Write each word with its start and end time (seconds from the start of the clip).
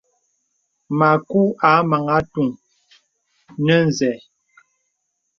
Makù 0.99 1.41
a 1.69 1.71
maŋā 1.89 2.15
àtuŋ 2.17 2.47
nə 3.65 3.75
zɛ̂. 3.97 4.13